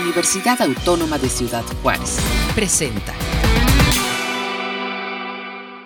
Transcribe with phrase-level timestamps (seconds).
[0.00, 2.18] Universidad Autónoma de Ciudad Juárez.
[2.54, 3.14] Presenta.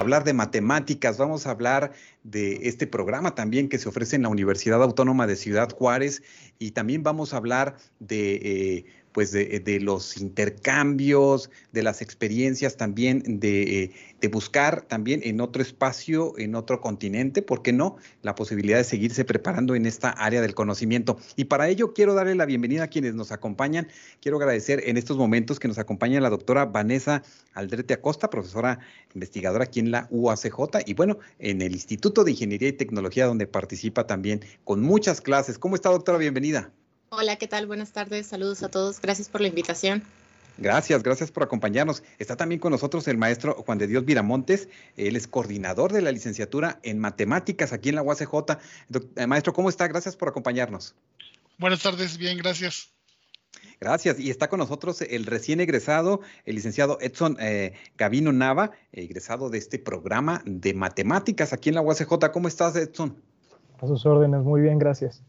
[0.01, 1.93] Hablar de matemáticas, vamos a hablar
[2.25, 6.23] de este programa también que se ofrece en la Universidad Autónoma de Ciudad Juárez
[6.59, 13.41] y también vamos a hablar de eh, pues de, los intercambios, de las experiencias también,
[13.41, 17.97] de, de, buscar también en otro espacio, en otro continente, ¿por qué no?
[18.23, 21.19] La posibilidad de seguirse preparando en esta área del conocimiento.
[21.37, 23.89] Y para ello quiero darle la bienvenida a quienes nos acompañan.
[24.21, 27.23] Quiero agradecer en estos momentos que nos acompaña la doctora Vanessa
[27.55, 28.79] Aldrete Acosta, profesora
[29.15, 33.47] investigadora aquí en la UACJ y bueno, en el Instituto de Ingeniería y Tecnología donde
[33.47, 35.59] participa también con muchas clases.
[35.59, 36.19] ¿Cómo está, doctora?
[36.19, 36.73] Bienvenida.
[37.13, 37.67] Hola, ¿qué tal?
[37.67, 39.01] Buenas tardes, saludos a todos.
[39.01, 40.05] Gracias por la invitación.
[40.59, 42.05] Gracias, gracias por acompañarnos.
[42.21, 44.69] Está también con nosotros el maestro Juan de Dios Viramontes.
[44.97, 48.33] Él es coordinador de la licenciatura en matemáticas aquí en la UACJ.
[49.17, 49.89] Eh, maestro, ¿cómo está?
[49.89, 50.95] Gracias por acompañarnos.
[51.59, 52.93] Buenas tardes, bien, gracias.
[53.81, 54.21] Gracias.
[54.21, 59.59] Y está con nosotros el recién egresado, el licenciado Edson eh, Gavino Nava, egresado de
[59.59, 62.31] este programa de matemáticas aquí en la UACJ.
[62.33, 63.21] ¿Cómo estás, Edson?
[63.81, 65.25] A sus órdenes, muy bien, gracias.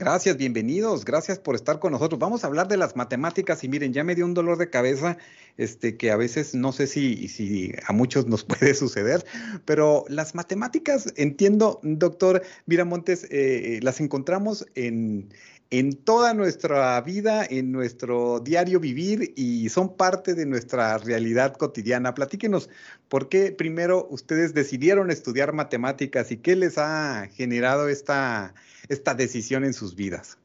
[0.00, 2.18] Gracias, bienvenidos, gracias por estar con nosotros.
[2.18, 5.18] Vamos a hablar de las matemáticas y miren, ya me dio un dolor de cabeza,
[5.58, 9.26] este, que a veces no sé si, si a muchos nos puede suceder,
[9.66, 13.28] pero las matemáticas, entiendo, doctor Miramontes, eh,
[13.76, 15.28] eh, las encontramos en,
[15.70, 22.14] en toda nuestra vida, en nuestro diario vivir y son parte de nuestra realidad cotidiana.
[22.14, 22.68] Platíquenos
[23.08, 28.54] por qué primero ustedes decidieron estudiar matemáticas y qué les ha generado esta,
[28.88, 30.39] esta decisión en sus vidas.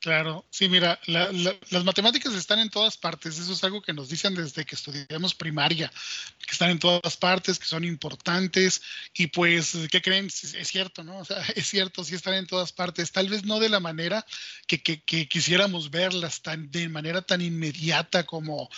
[0.00, 4.34] Claro, sí, mira, las matemáticas están en todas partes, eso es algo que nos dicen
[4.34, 5.92] desde que estudiamos primaria,
[6.38, 8.80] que están en todas partes, que son importantes
[9.12, 10.28] y pues, ¿qué creen?
[10.28, 11.18] Es, cierto, ¿no?
[11.20, 14.24] O sea, es cierto, sí están en todas partes, tal vez no de la manera
[14.66, 18.70] que, quisiéramos verlas, tan, de manera tan inmediata como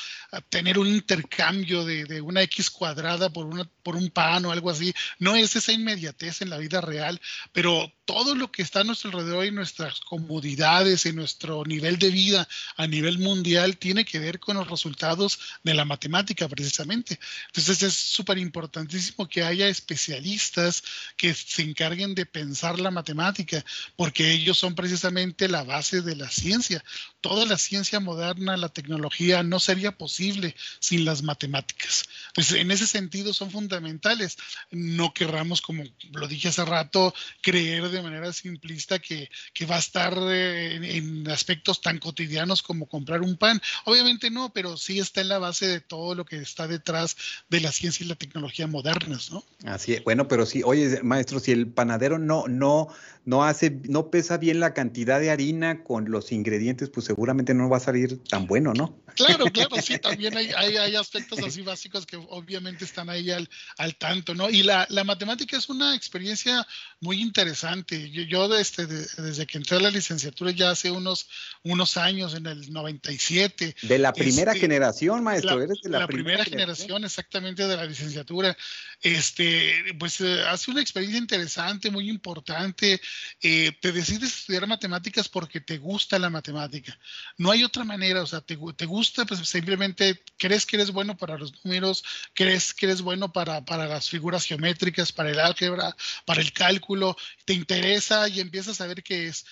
[0.48, 4.92] tener un intercambio de, una X cuadrada por, una, por un pan o algo así,
[5.20, 7.20] no es esa inmediatez en la vida real,
[7.52, 12.48] pero todo lo que está a nuestro alrededor y nuestras comodidades, nuestro nivel de vida
[12.76, 17.18] a nivel mundial tiene que ver con los resultados de la matemática precisamente.
[17.46, 20.82] Entonces es súper importantísimo que haya especialistas
[21.16, 23.64] que se encarguen de pensar la matemática,
[23.96, 26.84] porque ellos son precisamente la base de la ciencia.
[27.20, 32.04] Toda la ciencia moderna, la tecnología, no sería posible sin las matemáticas.
[32.28, 34.36] Entonces, en ese sentido son fundamentales.
[34.72, 39.78] No querramos, como lo dije hace rato, creer de manera simplista que, que va a
[39.78, 43.60] estar eh, en, aspectos tan cotidianos como comprar un pan.
[43.84, 47.16] Obviamente no, pero sí está en la base de todo lo que está detrás
[47.48, 49.44] de la ciencia y la tecnología modernas, ¿no?
[49.64, 50.04] Así es.
[50.04, 52.88] Bueno, pero sí, oye, maestro, si el panadero no, no,
[53.24, 57.68] no hace, no pesa bien la cantidad de harina con los ingredientes, pues seguramente no
[57.68, 58.94] va a salir tan bueno, ¿no?
[59.14, 63.96] Claro, claro, sí, también hay, hay, aspectos así básicos que obviamente están ahí al, al
[63.96, 64.50] tanto, ¿no?
[64.50, 66.66] Y la, la, matemática es una experiencia
[67.00, 68.10] muy interesante.
[68.10, 71.28] Yo, yo desde, desde que entré a la licenciatura ya hace unos,
[71.62, 73.76] unos años, en el 97.
[73.82, 77.84] De la primera este, generación, maestro, la, eres de la, primera, generación, exactamente de la
[77.84, 78.56] licenciatura.
[79.02, 83.00] Este, pues eh, hace una experiencia interesante, muy importante.
[83.40, 86.96] Eh, te decides estudiar matemáticas porque te gusta la matemática.
[87.36, 91.16] No hay otra manera, o sea, te, te gusta, pues simplemente crees que eres bueno
[91.16, 95.96] para los números, crees que eres bueno para, para las figuras geométricas, para el álgebra,
[96.24, 99.44] para el cálculo, te interesa y empiezas a ver que es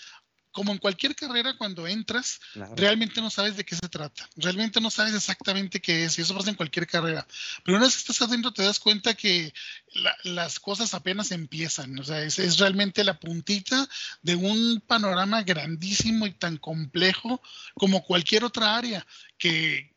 [0.52, 2.40] como en cualquier carrera, cuando entras,
[2.76, 4.28] realmente no sabes de qué se trata.
[4.36, 6.18] Realmente no sabes exactamente qué es.
[6.18, 7.26] Y eso pasa en cualquier carrera.
[7.64, 9.52] Pero una vez que estás adentro, te das cuenta que
[10.24, 11.98] las cosas apenas empiezan.
[11.98, 13.88] O sea, es, es, realmente la puntita
[14.22, 17.40] de un panorama grandísimo y tan complejo
[17.74, 19.06] como cualquier otra área
[19.38, 19.92] que,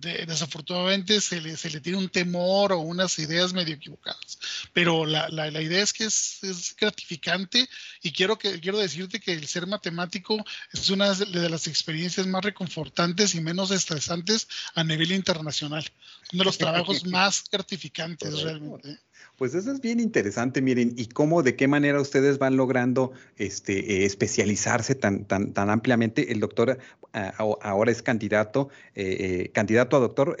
[0.00, 4.38] desafortunadamente se le, se le tiene un temor o unas ideas medio equivocadas.
[4.72, 7.68] Pero la, la, idea es que es, es, gratificante
[8.02, 12.44] y quiero, que, quiero decirte que el ser matemático es una de las experiencias más
[12.44, 15.84] reconfortantes y menos estresantes a nivel internacional.
[16.32, 18.98] Uno de los trabajos más gratificantes realmente.
[19.40, 24.02] Pues eso es bien interesante, miren, y cómo, de qué manera ustedes van logrando este,
[24.02, 26.30] eh, especializarse tan, tan, tan ampliamente.
[26.30, 26.76] El doctor
[27.14, 27.32] ah,
[27.62, 29.16] ahora es candidato, eh,
[29.46, 30.36] eh, candidato a doctor,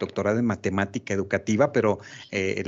[0.00, 2.00] doctorado en matemática educativa, pero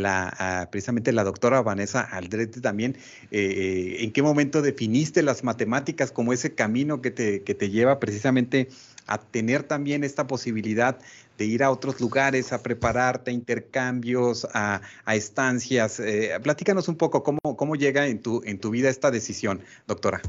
[0.05, 2.97] ah, precisamente la doctora Vanessa Aldrete también,
[3.33, 8.69] ¿en qué momento definiste las matemáticas como ese camino que te, que te lleva precisamente
[9.09, 10.99] a tener también esta posibilidad
[11.45, 16.01] ir a otros lugares, a prepararte, a intercambios, a, estancias.
[16.01, 20.21] Eh, platícanos un poco cómo, cómo llega en tu, en tu vida esta decisión, doctora.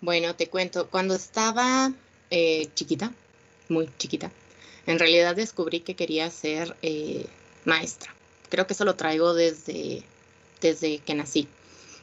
[0.00, 1.92] Bueno, te cuento, cuando estaba
[2.30, 3.12] eh, chiquita,
[3.68, 4.32] muy chiquita,
[4.86, 7.26] en realidad descubrí que quería ser eh,
[7.64, 8.12] maestra.
[8.48, 10.02] Creo que eso lo traigo desde,
[10.60, 11.46] desde que nací,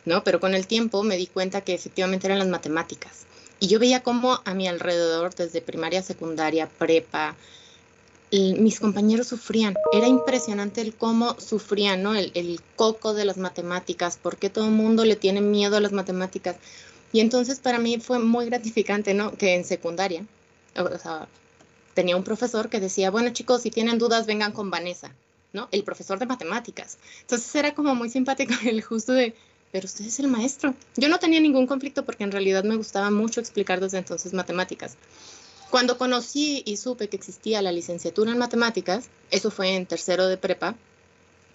[0.06, 0.24] ¿no?
[0.24, 3.26] Pero con el tiempo me di cuenta que efectivamente eran las matemáticas.
[3.60, 7.36] Y yo veía cómo a mi alrededor, desde primaria, secundaria, prepa,
[8.32, 9.76] mis compañeros sufrían.
[9.92, 12.16] Era impresionante el cómo sufrían, ¿no?
[12.16, 15.92] El, coco de las matemáticas, por qué todo el mundo le tiene miedo a las
[15.92, 16.56] matemáticas.
[17.12, 19.34] Y entonces para mí fue muy gratificante, ¿no?
[19.34, 20.26] Que en secundaria,
[21.94, 25.12] tenía un profesor que decía, bueno chicos, si tienen dudas, vengan con Vanessa,
[25.52, 25.68] ¿no?
[25.72, 26.98] El profesor de matemáticas.
[27.22, 29.36] Entonces era como muy simpático el justo de,
[29.72, 30.74] pero usted es el maestro.
[30.96, 34.98] Yo no tenía ningún conflicto porque en realidad me gustaba mucho explicar desde entonces matemáticas.
[35.70, 40.38] Cuando conocí y supe que existía la licenciatura en matemáticas, eso fue en tercero de
[40.38, 40.76] prepa,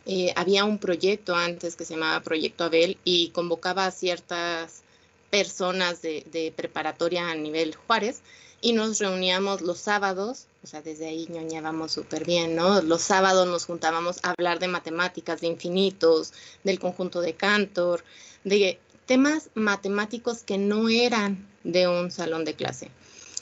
[0.06, 4.82] eh, había un proyecto antes que se llamaba Proyecto Abel y convocaba a ciertas
[5.30, 8.20] personas de, preparatoria a nivel Juárez
[8.60, 12.80] y nos reuníamos los sábados, o sea, desde ahí ñoñábamos súper bien, ¿no?
[12.80, 16.32] Los sábados nos juntábamos a hablar de matemáticas, de infinitos,
[16.64, 18.02] del conjunto de Cantor,
[18.44, 22.90] de temas matemáticos que no eran de un salón de clase.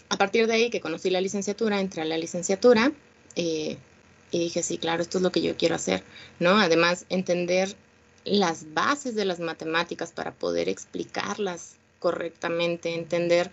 [0.08, 2.90] A partir de ahí que conocí la licenciatura, entré a la licenciatura
[3.36, 3.78] eh,
[4.32, 6.02] y dije, sí, claro, esto es lo que yo quiero hacer,
[6.40, 6.58] ¿no?
[6.58, 7.76] Además, entender
[8.24, 13.52] las bases de las matemáticas para poder explicarlas correctamente, entender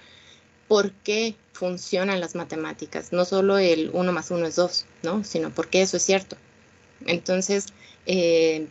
[0.70, 5.24] por qué funcionan las matemáticas, no solo el 1 más 1 es 2, ¿no?
[5.26, 6.38] sino por qué eso es cierto.
[7.06, 7.66] Entonces,
[8.06, 8.68] eh,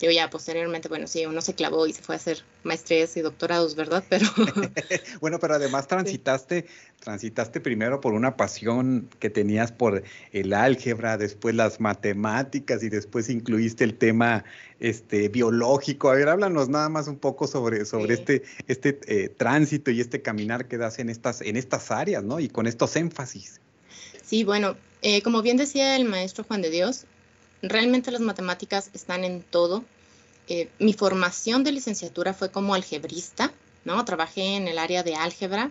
[0.00, 3.20] yo ya posteriormente, bueno, sí, uno se clavó y se fue a hacer maestrías y
[3.20, 4.04] doctorados, ¿verdad?
[4.10, 4.26] Pero
[5.20, 6.66] bueno, pero además transitaste,
[7.00, 10.02] transitaste primero por una pasión que tenías por
[10.32, 14.44] el álgebra, después las matemáticas y después incluiste el tema
[14.80, 16.10] este biológico.
[16.10, 20.22] A ver, háblanos nada más un poco sobre, sobre este, este eh, tránsito y este
[20.22, 22.40] caminar que das en estas, en estas áreas, ¿no?
[22.40, 23.60] Y con estos énfasis.
[24.22, 27.04] Sí, bueno, eh, como bien decía el maestro Juan de Dios,
[27.68, 29.84] realmente las matemáticas están en todo.
[30.48, 33.52] Eh, mi formación de licenciatura fue como algebrista,
[33.84, 34.04] ¿no?
[34.04, 35.70] Trabajé en el área de álgebra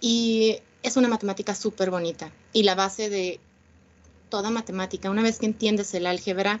[0.00, 2.32] y es una matemática súper bonita.
[2.52, 3.40] Y la base de
[4.28, 6.60] toda matemática, una vez que entiendes el álgebra,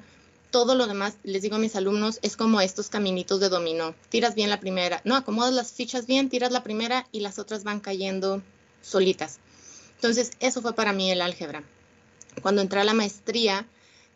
[0.50, 3.94] todo lo demás, les digo a mis alumnos, es como estos caminitos de dominó.
[4.08, 7.64] Tiras bien la primera, no, acomodas las fichas bien, tiras la primera y las otras
[7.64, 8.40] van cayendo
[8.80, 9.40] solitas.
[9.96, 11.64] Entonces, eso fue para mí el álgebra.
[12.40, 13.66] Cuando entré a la maestría,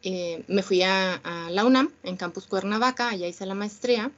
[0.03, 4.11] eh, me fui a, la UNAM, en Campus Cuernavaca, allá hice la maestría,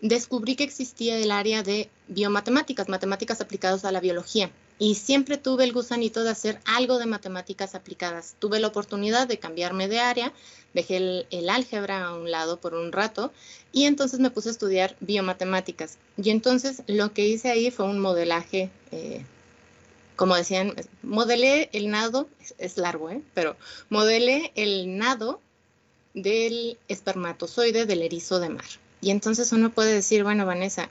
[0.00, 4.50] descubrí que existía el área de biomatemáticas, matemáticas aplicadas a la biología.
[4.78, 8.34] Y siempre tuve el gusanito de hacer algo de matemáticas aplicadas.
[8.40, 10.32] Tuve la oportunidad de cambiarme de área,
[10.74, 13.32] dejé el, álgebra a un lado por un rato
[13.70, 15.98] y entonces me puse a estudiar biomatemáticas.
[16.16, 19.24] Y entonces lo que hice ahí fue un modelaje eh,
[20.22, 23.20] como decían, modelé el nado, es, largo, ¿eh?
[23.34, 23.56] pero
[23.90, 25.40] modelé el nado
[26.14, 28.64] del espermatozoide del erizo de mar.
[29.00, 30.90] Y entonces uno puede decir, bueno, Vanessa,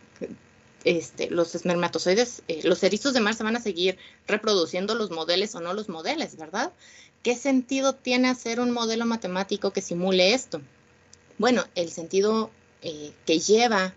[0.83, 3.97] este, los espermatozoides, eh, los erizos de mar se van a seguir
[4.27, 6.73] reproduciendo los modelos o no los modelos, ¿verdad?
[7.23, 10.59] ¿Qué sentido tiene hacer un modelo matemático que simule esto?
[11.37, 12.51] Bueno, el sentido
[12.81, 13.93] eh, que lleva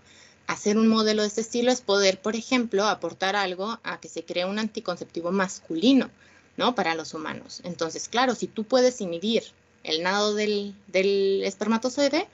[0.46, 4.24] hacer un modelo de este estilo es poder, por ejemplo, aportar algo a que se
[4.24, 6.10] cree un anticonceptivo masculino,
[6.56, 6.74] ¿no?
[6.74, 7.60] Para los humanos.
[7.64, 9.44] Entonces, claro, si tú puedes inhibir
[9.82, 10.74] el nado del,
[11.44, 12.26] espermatozoide,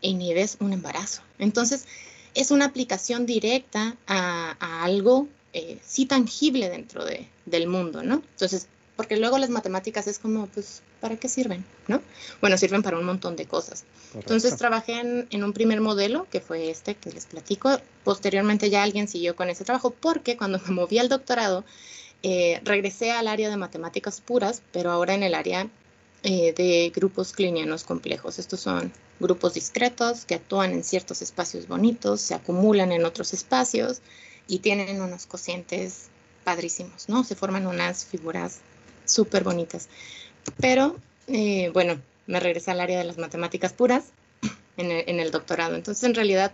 [0.00, 1.22] inhibes un embarazo.
[1.38, 1.86] Entonces,
[2.34, 8.22] es una aplicación directa a, algo eh, sí tangible dentro de, del mundo, ¿no?
[8.32, 11.64] Entonces, porque luego las matemáticas es como, pues, ¿para qué sirven?
[11.88, 12.00] ¿No?
[12.40, 13.84] Bueno, sirven para un montón de cosas.
[14.14, 17.76] Entonces trabajé en, un primer modelo, que fue este que les platico.
[18.04, 21.64] Posteriormente ya alguien siguió con ese trabajo, porque cuando me moví al doctorado,
[22.22, 25.68] eh, regresé al área de matemáticas puras, pero ahora en el área
[26.22, 28.38] eh, de grupos clinianos complejos.
[28.38, 34.02] Estos son grupos discretos que actúan en ciertos espacios bonitos, se acumulan en otros espacios
[34.46, 36.10] y tienen unos cocientes
[36.44, 37.24] padrísimos, ¿no?
[37.24, 38.60] Se forman unas figuras
[39.04, 39.88] súper bonitas.
[40.60, 40.96] Pero,
[41.28, 44.04] eh, bueno, me regresé al área de las matemáticas puras
[44.76, 45.76] en el, doctorado.
[45.76, 46.52] Entonces, en realidad,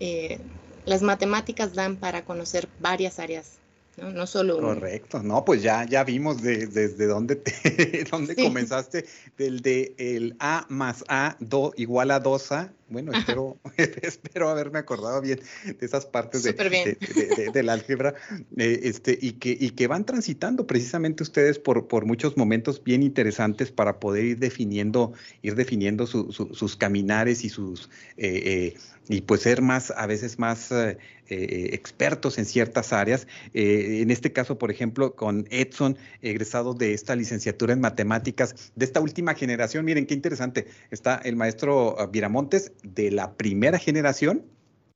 [0.00, 0.38] eh,
[0.84, 3.58] las matemáticas dan para conocer varias áreas,
[3.96, 4.60] no, no solo.
[4.60, 7.40] Correcto, no, pues ya, ya vimos desde dónde,
[8.10, 9.06] dónde comenzaste,
[9.38, 13.58] del de el A más A do, igual a 2A Bueno, espero,
[14.02, 18.14] espero haberme acordado bien de esas partes de, del álgebra
[18.56, 23.02] eh, este, y, que, y que van transitando precisamente ustedes por, por muchos momentos bien
[23.02, 25.12] interesantes para poder ir definiendo,
[25.42, 28.76] ir definiendo sus caminares y sus eh, eh,
[29.08, 30.96] y pues ser más, a veces más eh,
[31.28, 33.26] eh, expertos en ciertas áreas.
[33.52, 38.84] Eh, en este caso, por ejemplo, con Edson, egresado de esta licenciatura en matemáticas de
[38.84, 39.84] esta última generación.
[39.84, 40.66] Miren qué interesante.
[40.90, 44.44] Está el maestro Viramontes de la primera generación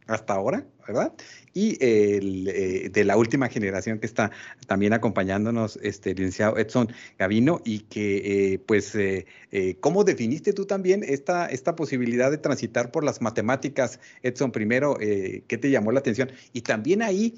[0.08, 1.12] hasta ahora, ¿verdad?
[1.52, 4.30] Y el, eh, de la última generación que está
[4.66, 9.26] también acompañándonos, este licenciado Edson Gavino, y que, eh, pues, eh,
[9.80, 14.50] ¿cómo definiste tú también esta, esta posibilidad de transitar por las matemáticas, Edson?
[14.50, 16.30] Primero, ¿qué te llamó la atención?
[16.54, 17.35] Y también ahí,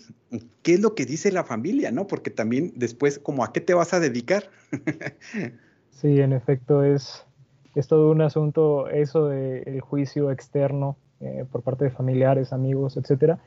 [0.62, 2.06] ¿qué es lo que dice la familia, no?
[2.06, 4.48] Porque también después, ¿cómo a qué te vas a dedicar?
[5.90, 7.26] sí, en efecto, es,
[7.74, 13.38] es todo un asunto eso del juicio externo eh, por parte de familiares, amigos, etcétera.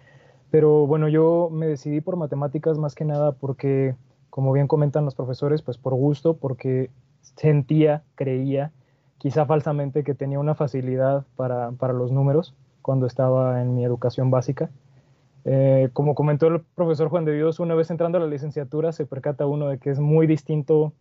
[0.52, 3.96] Pero bueno, yo me decidí por matemáticas más que nada porque,
[4.30, 8.72] como bien comentan los profesores, pues por gusto, porque sentía, creía,
[9.18, 14.30] quizá falsamente, que tenía una facilidad para, para los números cuando estaba en mi educación
[14.30, 14.70] básica.
[15.46, 19.06] Eh, como comentó el profesor Juan de Dios, una vez entrando a la licenciatura se
[19.06, 20.94] percata uno de que es muy distinto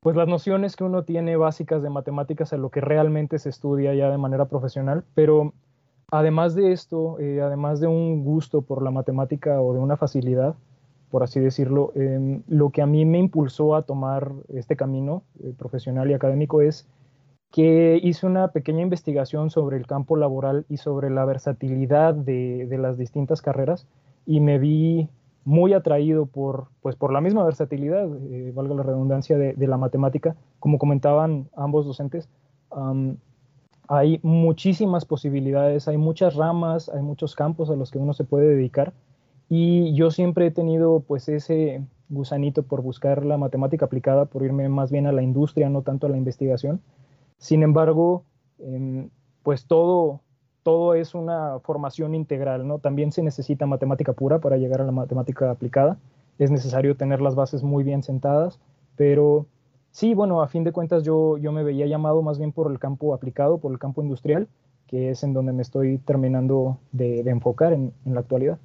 [0.00, 3.94] pues las nociones que uno tiene básicas de matemáticas a lo que realmente se estudia
[3.94, 5.52] ya de manera profesional, pero
[6.10, 10.54] Además de esto, eh, además de un gusto por la matemática o de una facilidad,
[11.10, 15.52] por así decirlo, em, lo que a mí me impulsó a tomar este camino eh,
[15.56, 16.86] profesional y académico es
[17.52, 22.96] que hice una pequeña investigación sobre el campo laboral y sobre la versatilidad de, las
[22.98, 23.86] distintas carreras
[24.26, 25.08] y me vi
[25.48, 30.36] muy atraído por, pues, por la misma versatilidad, eh, valga la redundancia, de, la matemática,
[30.60, 32.28] como comentaban ambos docentes
[33.88, 38.48] hay muchísimas posibilidades, hay muchas ramas, hay muchos campos a los que uno se puede
[38.48, 38.92] dedicar
[39.48, 44.68] y yo siempre he tenido pues ese gusanito por buscar la matemática aplicada, por irme
[44.68, 46.82] más bien a la industria, no tanto a la investigación.
[47.38, 48.24] Sin embargo,
[48.58, 49.08] em,
[49.42, 50.20] pues todo,
[50.68, 52.78] todo es una formación integral, ¿no?
[52.78, 55.96] También se necesita matemática pura para llegar a la matemática aplicada.
[56.38, 58.60] Es necesario tener las bases muy bien sentadas,
[58.94, 59.46] pero
[59.90, 62.78] Sí, bueno, a fin de cuentas yo, yo me veía llamado más bien por el
[62.78, 64.46] campo aplicado, por el campo industrial,
[64.86, 68.58] que es en donde me estoy terminando de, enfocar en, la actualidad.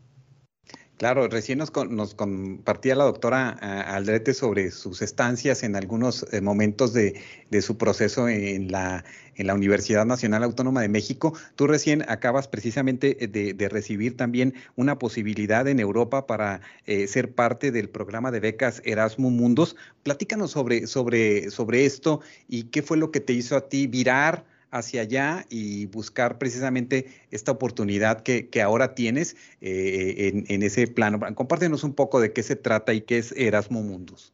[0.97, 6.39] Claro, recién nos, nos compartía la doctora eh, Aldrete sobre sus estancias en algunos eh,
[6.39, 7.19] momentos de,
[7.61, 9.03] su proceso en la,
[9.37, 11.33] Universidad Nacional Autónoma de México.
[11.55, 17.71] Tú recién acabas precisamente de, recibir también una posibilidad en Europa para eh, ser parte
[17.71, 19.75] del programa de becas Erasmus Mundos.
[20.03, 25.45] Platícanos sobre esto y qué fue lo que te hizo a ti virar hacia allá
[25.49, 31.19] y buscar precisamente esta oportunidad que, ahora tienes eh, en, ese plano.
[31.35, 34.33] Compártenos un poco de qué se trata y qué es Erasmus Mundus.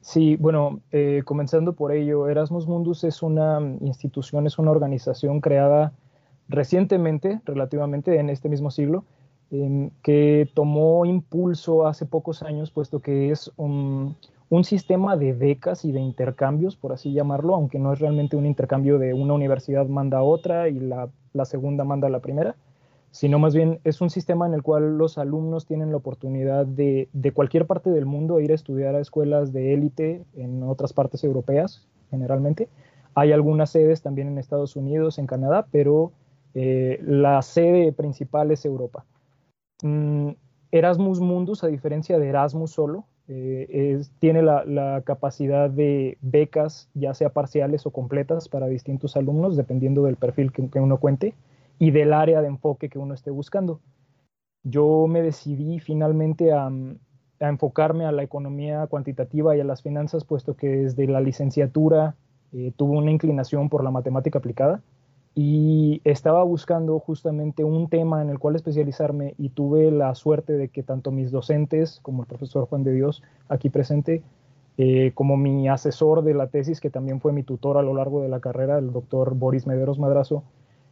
[0.00, 5.92] Sí, bueno, eh, comenzando por ello, Erasmus Mundus es una institución, es una organización creada
[6.48, 9.04] recientemente, relativamente en este mismo siglo,
[9.50, 14.16] em, que tomó impulso hace pocos años, puesto que es un,
[14.52, 18.44] un sistema de becas y de intercambios, por así llamarlo, aunque no es realmente un
[18.44, 21.08] intercambio de una universidad manda a otra y la,
[21.46, 22.54] segunda manda a la primera,
[23.12, 27.08] sino más bien es un sistema en el cual los alumnos tienen la oportunidad de,
[27.14, 31.24] de cualquier parte del mundo ir a estudiar a escuelas de élite en otras partes
[31.24, 32.68] europeas, generalmente.
[33.14, 36.12] Hay algunas sedes también en Estados Unidos, en Canadá, pero
[36.52, 39.06] eh, la sede principal es Europa.
[39.82, 40.32] Mm,
[40.72, 47.30] Erasmus Mundus, a diferencia de Erasmus solo, eh, tiene la, capacidad de becas, ya sea
[47.30, 51.34] parciales o completas, para distintos alumnos, dependiendo del perfil que, uno cuente
[51.78, 53.80] y del área de enfoque que uno esté buscando.
[54.64, 56.70] Yo me decidí finalmente a,
[57.40, 62.14] enfocarme a la economía cuantitativa y a las finanzas, puesto que desde la licenciatura
[62.52, 64.80] eh, tuve una inclinación por la matemática aplicada
[65.34, 70.68] y estaba buscando justamente un tema en el cual especializarme y tuve la suerte de
[70.68, 74.22] que tanto mis docentes como el profesor Juan de Dios aquí presente,
[74.76, 78.22] eh, como mi asesor de la tesis, que también fue mi tutor a lo largo
[78.22, 80.44] de la carrera, el doctor Boris Mederos Madrazo,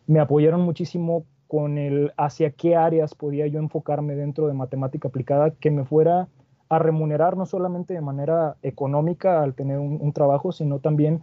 [0.06, 5.50] me apoyaron muchísimo con el hacia qué áreas podía yo enfocarme dentro de matemática aplicada
[5.50, 6.28] que me fuera
[6.70, 11.20] a remunerar no solamente de manera económica al tener un trabajo, sino también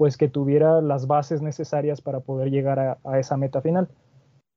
[0.00, 3.90] pues que tuviera las bases necesarias para poder llegar a, esa meta final.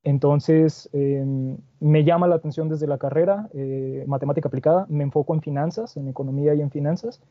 [0.01, 5.41] Entonces, em, me llama la atención desde la carrera, eh, matemática aplicada, me enfoco en
[5.41, 7.21] finanzas, en economía y en finanzas,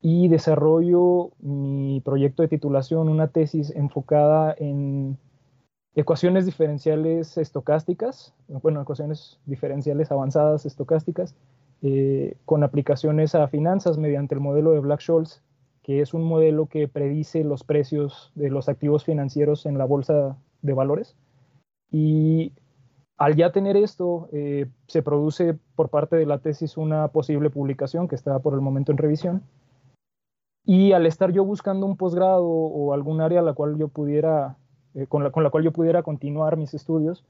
[0.00, 5.16] y desarrollo mi proyecto de titulación, una tesis enfocada en,
[5.94, 11.36] ecuaciones diferenciales estocásticas, bueno, ecuaciones diferenciales avanzadas estocásticas,
[11.82, 15.44] eh, con aplicaciones a finanzas mediante el modelo de Black-Scholes,
[15.86, 20.36] que es un modelo que predice los precios de los activos financieros en la bolsa
[20.60, 21.14] de valores.
[21.92, 22.52] Y
[23.16, 28.08] al ya tener esto, eh, se produce por parte de la tesis una posible publicación
[28.08, 29.42] que está por el momento en revisión.
[30.64, 34.56] Y al estar yo buscando un posgrado o algún área la cual yo pudiera
[34.96, 37.24] eh, con, la, cual yo pudiera continuar mis estudios,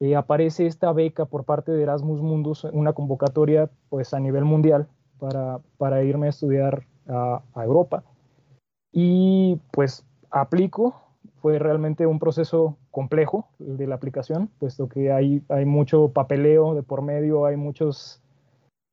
[0.00, 4.88] eh, aparece esta beca por parte de Erasmus Mundus, una convocatoria pues a nivel mundial
[5.78, 8.04] para, irme a estudiar a, Europa.
[8.92, 11.02] Y pues aplico,
[11.40, 16.82] fue realmente un proceso complejo de la aplicación, puesto que hay, hay mucho papeleo de
[16.82, 18.20] por medio, hay muchos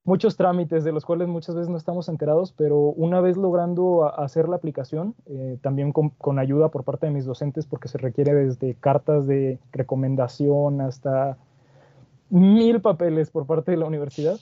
[0.06, 4.48] muchos trámites de los cuales muchas veces no estamos enterados, pero una vez logrando hacer
[4.48, 8.74] la aplicación, eh, también con, ayuda por parte de mis docentes, porque se requiere desde
[8.74, 11.36] cartas de recomendación hasta
[12.30, 14.38] mil papeles por parte de la universidad,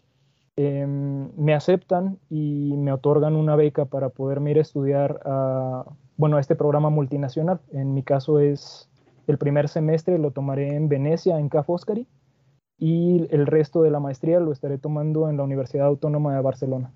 [0.56, 5.84] em, me aceptan y me otorgan una beca para poderme ir a estudiar a,
[6.16, 7.60] bueno, a este programa multinacional.
[7.72, 8.90] En mi caso es
[9.26, 12.06] el primer semestre, lo tomaré en Venecia, en Ca' Foscari
[12.78, 16.92] y el resto de la maestría lo estaré tomando en la Universidad Autónoma de Barcelona.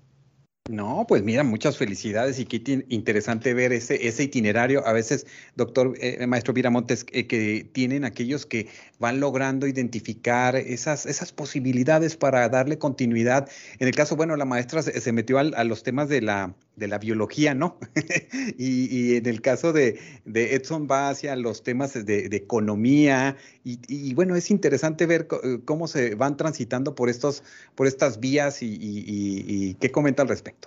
[0.69, 4.85] No, pues mira, muchas felicidades y qué interesante ver ese, ese itinerario.
[4.85, 5.25] A veces,
[5.55, 8.67] doctor, eh, maestro Viramontes, eh, que tienen aquellos que
[8.99, 13.49] van logrando identificar esas, esas posibilidades para darle continuidad.
[13.79, 16.99] En el caso, bueno, la maestra se, metió a los temas de la, de la
[16.99, 17.79] biología, ¿no?
[18.59, 24.51] y, en el caso de, Edson va hacia los temas de, economía y, bueno, es
[24.51, 27.43] interesante ver eh, cómo se van transitando por, estos,
[27.75, 30.58] por estas vías y qué comenta al respecto.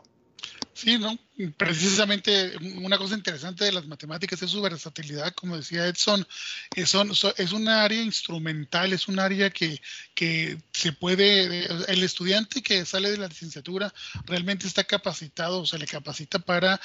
[0.83, 1.17] Sí, ¿no?
[1.57, 6.27] Precisamente una cosa interesante de las matemáticas es su versatilidad, como decía Edson,
[6.75, 6.97] es,
[7.37, 9.81] es un área instrumental, es un área que,
[10.13, 13.95] que se puede, el estudiante que sale de la licenciatura
[14.27, 16.81] realmente está capacitado, se le capacita para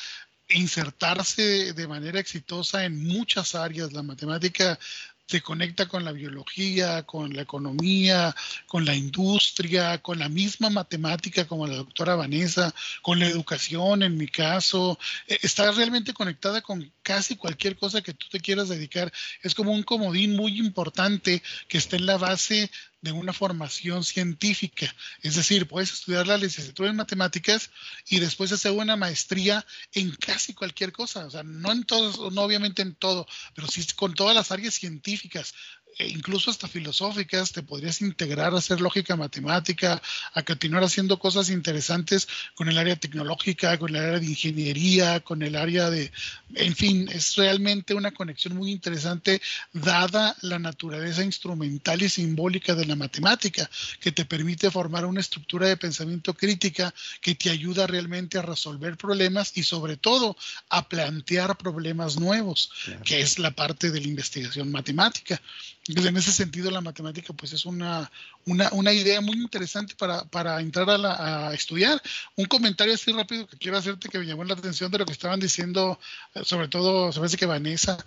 [0.50, 3.94] insertarse de manera exitosa en muchas áreas.
[3.94, 4.78] La matemática
[5.28, 8.34] se conecta con la biología, con la economía,
[8.66, 14.18] con la industria, con la misma matemática como la doctora Vanessa, con la educación en
[14.18, 14.98] mi caso.
[15.28, 19.14] E, está realmente conectada con casi cualquier cosa que tú te quieras dedicar.
[19.42, 24.94] Es como un comodín muy importante que está en la base de una formación científica.
[25.22, 27.72] Es decir, puedes estudiar la licenciatura en matemáticas
[28.10, 31.26] y después hacer una maestría en casi cualquier cosa.
[31.26, 34.74] O sea, no en todo, no obviamente en todo, pero sí con todas las áreas
[34.74, 35.54] científicas.
[36.00, 40.00] E incluso hasta filosóficas, te podrías integrar a hacer lógica matemática,
[40.34, 45.42] a continuar haciendo cosas interesantes con el área tecnológica, con el área de ingeniería, con
[45.42, 46.12] el área de,
[46.54, 49.42] en fin, es realmente una conexión muy interesante
[49.74, 55.68] dada la naturaleza instrumental y simbólica de la matemática, que te permite formar una estructura
[55.68, 60.38] de pensamiento crítica que te ayuda realmente a resolver problemas y sobre todo
[60.70, 62.72] a plantear problemas nuevos,
[63.04, 65.42] que es la parte de la investigación matemática.
[65.88, 68.12] Entonces, en ese sentido, la matemática pues es una,
[68.46, 72.02] una, idea muy interesante para, para entrar a, a, estudiar.
[72.36, 75.14] Un comentario así rápido que quiero hacerte que me llamó la atención de lo que
[75.14, 76.00] estaban diciendo,
[76.34, 77.98] eh, sobre todo, se parece que Vanessa,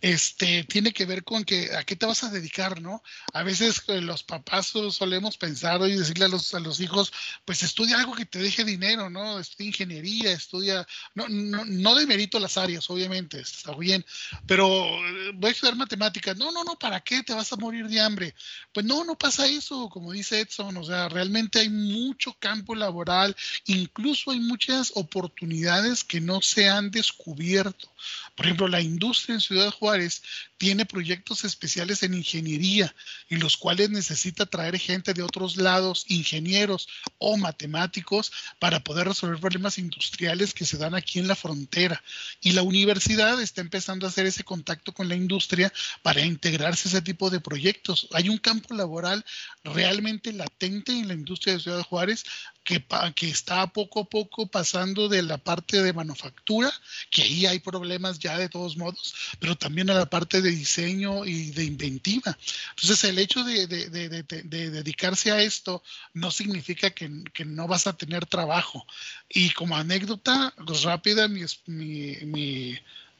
[0.00, 3.02] este, tiene que ver con que a qué te vas a dedicar, ¿no?
[3.32, 7.12] A veces eh, los papás solemos pensar y decirle a los, a los hijos,
[7.44, 9.38] pues estudia algo que te deje dinero, ¿no?
[9.38, 14.04] Estudia ingeniería, estudia, no, no, no demerito las áreas, obviamente, está bien,
[14.46, 17.88] pero eh, voy a estudiar matemáticas, no, no, no, ¿para qué te vas a morir
[17.88, 18.34] de hambre?
[18.72, 23.36] Pues no, no pasa eso, como dice Edson, o sea, realmente hay mucho campo laboral,
[23.66, 27.88] incluso hay muchas oportunidades que no se han descubierto.
[28.38, 30.22] Por ejemplo, la industria en Ciudad Juárez
[30.58, 32.94] tiene proyectos especiales en ingeniería,
[33.30, 39.40] en los cuales necesita traer gente de otros lados, ingenieros o matemáticos, para poder resolver
[39.40, 42.02] problemas industriales que se dan aquí en la frontera.
[42.40, 46.90] Y la universidad está empezando a hacer ese contacto con la industria para integrarse a
[46.90, 48.08] ese tipo de proyectos.
[48.12, 49.24] Hay un campo laboral
[49.62, 52.24] realmente latente en la industria de Ciudad Juárez
[52.64, 56.70] que, que está poco a poco pasando de la parte de manufactura,
[57.10, 61.24] que ahí hay problemas ya de todos modos, pero también a la parte de diseño
[61.24, 62.36] y de inventiva.
[62.70, 65.82] Entonces, el hecho de, dedicarse a esto
[66.14, 67.08] no significa que,
[67.44, 68.86] no vas a tener trabajo.
[69.28, 71.28] Y como anécdota, pues rápida,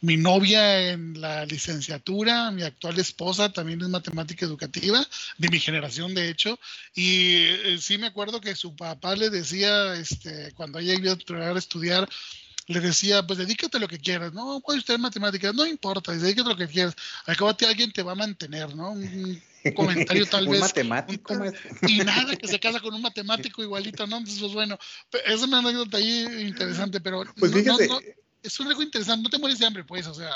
[0.01, 5.05] mi novia en la licenciatura, mi actual esposa también es matemática educativa,
[5.39, 6.59] de mi generación de hecho,
[6.95, 11.59] y eh, sí me acuerdo que su papá le decía, este, cuando ella iba a
[11.59, 12.09] estudiar,
[12.69, 16.49] le decía, pues dedícate a lo que quieras, no puede usted matemáticas, no importa, dedícate
[16.49, 16.95] a lo que quieras,
[17.27, 18.91] al cabo alguien te va a mantener, ¿no?
[18.91, 19.43] Un,
[19.75, 20.61] comentario tal un vez.
[20.61, 21.35] Matemático,
[21.87, 24.19] y nada, que se casa con un matemático igualito, ¿no?
[24.19, 24.79] Entonces, pues bueno,
[25.27, 27.77] es una anécdota ahí interesante, pero pues no,
[28.43, 30.31] es un algo interesante, no te mueres de hambre, pues, o sea,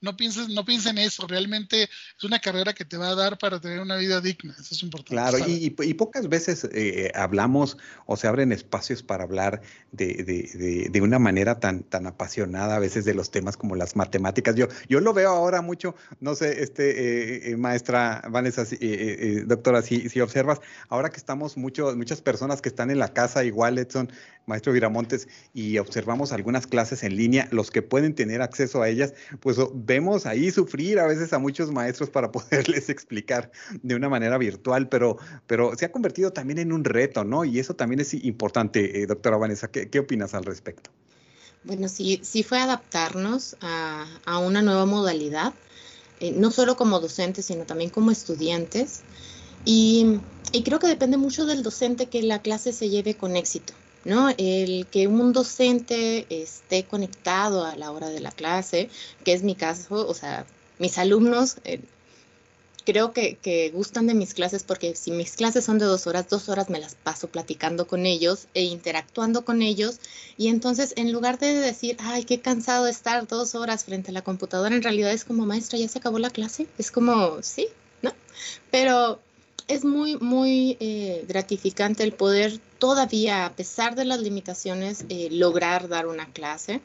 [0.00, 3.38] no pienses, no pienses en eso, realmente es una carrera que te va a dar
[3.38, 5.12] para tener una vida digna, eso es importante.
[5.12, 11.00] Claro, y, pocas veces eh, hablamos o se abren espacios para hablar de, de, de,
[11.00, 14.54] una manera tan, tan apasionada a veces de los temas como las matemáticas.
[14.54, 18.64] Yo, yo lo veo ahora mucho, no sé, este eh, eh, maestra Vanessa,
[19.46, 23.44] doctora, si, si observas, ahora que estamos mucho, muchas personas que están en la casa,
[23.44, 24.10] igual Edson,
[24.46, 29.14] maestro Viramontes, y observamos algunas clases en línea, los que pueden tener acceso a ellas,
[29.40, 33.50] pues vemos ahí sufrir a veces a muchos maestros para poderles explicar
[33.82, 35.16] de una manera virtual, pero,
[35.48, 37.44] pero se ha convertido también en un reto, ¿no?
[37.44, 39.68] Y eso también es importante, eh, doctora Vanessa.
[39.68, 40.90] ¿Qué, opinas al respecto?
[41.64, 45.52] Bueno, sí, sí fue adaptarnos a, a una nueva modalidad,
[46.20, 49.00] eh, no solo como docentes, sino también como estudiantes.
[49.64, 50.20] Y,
[50.52, 53.72] y creo que depende mucho del docente que la clase se lleve con éxito.
[54.04, 54.30] ¿No?
[54.38, 58.88] El que un docente esté conectado a la hora de la clase,
[59.24, 60.46] que es mi caso, o sea,
[60.78, 61.80] mis alumnos eh,
[62.88, 66.48] creo que, gustan de mis clases porque si mis clases son de dos horas, dos
[66.48, 70.00] horas me las paso platicando con ellos e interactuando con ellos
[70.38, 74.22] y entonces en lugar de decir, ay, qué cansado estar dos horas frente a la
[74.22, 77.68] computadora, en realidad es como, maestra, ya se acabó la clase, es como, sí,
[78.00, 78.12] ¿no?
[78.70, 79.20] Pero
[79.68, 85.88] es muy, muy eh, gratificante el poder todavía, a pesar de las limitaciones, eh, lograr
[85.88, 86.80] dar una clase.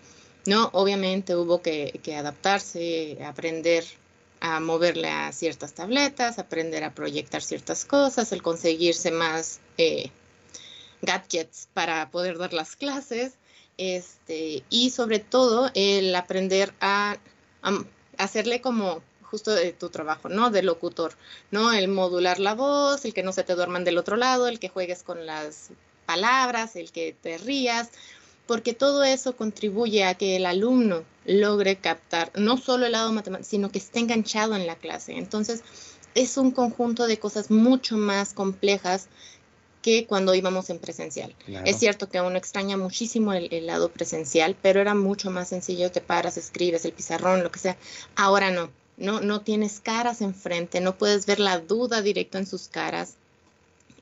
[0.46, 0.70] ¿no?
[0.74, 3.86] Obviamente hubo que, adaptarse, aprender
[4.42, 10.12] a moverle a ciertas tabletas, aprender a proyectar ciertas cosas, el conseguirse más eh,
[11.02, 13.34] gadgets para poder dar las clases,
[13.78, 17.18] este, y sobre todo el aprender a
[18.18, 19.02] hacerle como
[19.34, 20.52] justo de tu trabajo, ¿no?
[20.52, 21.16] De locutor,
[21.50, 21.74] ¿no?
[21.74, 24.70] El modular la voz, el que no se te duerman del otro lado, el que
[24.70, 25.70] juegues con las
[26.06, 27.90] palabras, el que te rías,
[28.46, 33.50] porque todo eso contribuye a que el alumno logre captar no solo el lado matemático,
[33.50, 35.14] sino que esté enganchado en la clase.
[35.14, 35.64] Entonces,
[36.14, 39.08] es un conjunto de cosas mucho más complejas
[39.82, 41.34] que cuando íbamos en presencial.
[41.66, 45.92] Es cierto que uno extraña muchísimo el, el, lado presencial, pero era mucho más sencillo,
[45.92, 47.78] te paras, escribes el pizarrón, lo que sea.
[48.16, 52.68] Ahora no no, no tienes caras enfrente, no puedes ver la duda directo en sus
[52.68, 53.16] caras.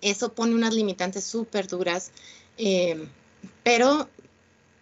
[0.02, 2.12] Eso pone unas limitantes súper duras,
[2.58, 3.08] eh,
[3.64, 4.10] pero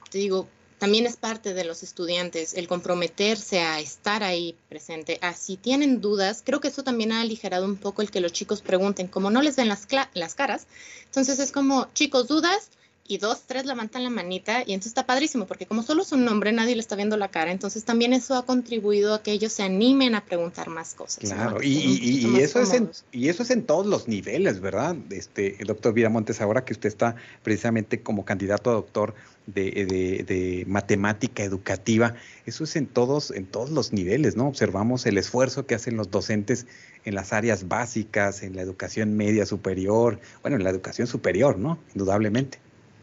[0.10, 0.48] te digo,
[0.80, 5.19] también es parte de los estudiantes el comprometerse a estar ahí presente.
[5.22, 8.32] Ah, si tienen dudas, creo que eso también ha aligerado un poco el que los
[8.32, 10.67] chicos pregunten, como no les ven las, las caras,
[11.06, 12.69] entonces es como, chicos, dudas,
[13.10, 16.26] y dos, tres levantan la manita y entonces está padrísimo porque como solo es un
[16.26, 19.52] nombre, nadie le está viendo la cara, entonces también eso ha contribuido a que ellos
[19.52, 21.24] se animen a preguntar más cosas.
[21.24, 24.95] Claro, y, eso es en, y eso es en todos los niveles, ¿verdad?
[25.10, 29.15] Este, el doctor Viramontes, ahora que usted está precisamente como candidato a doctor
[29.48, 32.13] de, de, matemática educativa,
[32.45, 34.48] eso es en todos, en todos los niveles, ¿no?
[34.48, 36.67] Observamos el esfuerzo que hacen los docentes
[37.06, 41.80] en las áreas básicas, en la educación media superior, bueno, en la educación superior, ¿no?
[41.95, 42.60] Indudablemente.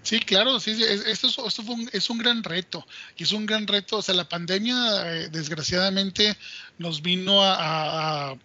[0.07, 3.66] Sí, claro, sí, esto, esto fue un, es un gran reto y es un gran
[3.66, 4.77] reto, o sea, la pandemia
[5.12, 6.37] eh, desgraciadamente
[6.79, 8.37] nos vino a,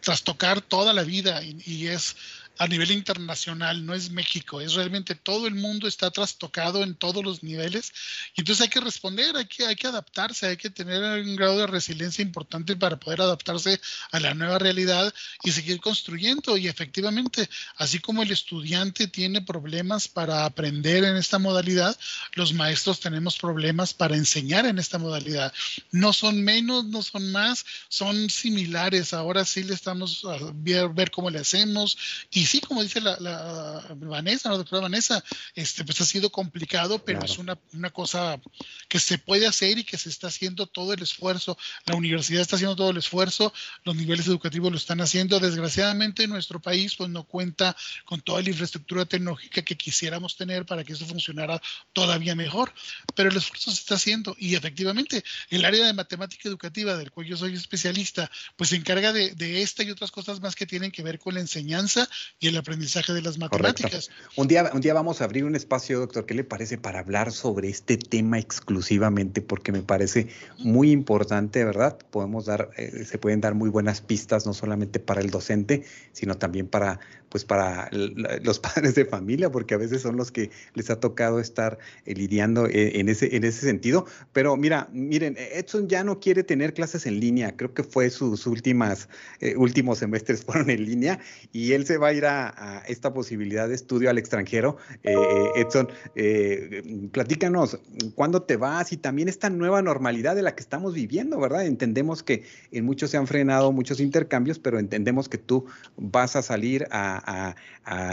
[0.00, 2.14] trastocar toda la vida y es
[2.58, 7.24] a nivel internacional, no es México, es realmente todo el mundo está trastocado en todos
[7.24, 7.92] los niveles
[8.36, 11.58] y entonces hay que responder, hay que, hay que adaptarse, hay que tener un grado
[11.58, 13.80] de resiliencia importante para poder adaptarse
[14.12, 15.12] a la nueva realidad
[15.42, 21.38] y seguir construyendo y efectivamente, así como el estudiante tiene problemas para aprender en esta
[21.38, 21.98] modalidad,
[22.34, 25.52] los maestros tenemos problemas para enseñar en esta modalidad.
[25.90, 29.12] No son menos, no son más, son similares.
[29.12, 31.96] Ahora sí le estamos a ver, ver cómo le hacemos
[32.30, 33.16] y y sí, como dice la,
[33.96, 38.38] Vanessa, la doctora Vanessa, este, pues ha sido complicado, pero es una, una, cosa
[38.86, 41.56] que se puede hacer y que se está haciendo todo el esfuerzo.
[41.86, 43.50] La universidad está haciendo todo el esfuerzo,
[43.84, 45.40] los niveles educativos lo están haciendo.
[45.40, 50.84] Desgraciadamente, nuestro país pues no cuenta con toda la infraestructura tecnológica que quisiéramos tener para
[50.84, 51.62] que eso funcionara
[51.94, 52.74] todavía mejor,
[53.14, 57.26] pero el esfuerzo se está haciendo y efectivamente el área de matemática educativa del cual
[57.26, 60.90] yo soy especialista, pues se encarga de, de esta y otras cosas más que tienen
[60.90, 62.06] que ver con la enseñanza
[62.40, 64.10] y el aprendizaje de las matemáticas.
[64.36, 67.32] Un día, un día vamos a abrir un espacio, doctor, ¿qué le parece para hablar
[67.32, 71.96] sobre este tema exclusivamente porque me parece muy importante, ¿verdad?
[72.10, 76.36] Podemos dar, eh, se pueden dar muy buenas pistas, no solamente para el docente, sino
[76.36, 77.00] también para,
[77.34, 81.40] pues para los padres de familia, porque a veces son los que les ha tocado
[81.40, 84.06] estar eh, lidiando eh, en ese, en ese sentido.
[84.32, 88.46] Pero mira, miren, Edson ya no quiere tener clases en línea, creo que fue sus
[88.46, 89.08] últimas,
[89.56, 91.18] últimos semestres fueron en línea
[91.50, 94.76] y él se va a ir a, a esta posibilidad de estudio al extranjero.
[95.56, 95.88] Edson,
[97.10, 97.80] platícanos,
[98.14, 98.92] ¿cuándo te vas?
[98.92, 101.66] Y también esta nueva normalidad de la que estamos viviendo, ¿verdad?
[101.66, 105.64] Entendemos que en muchos se han frenado muchos intercambios, pero entendemos que tú
[105.96, 107.23] vas a salir a,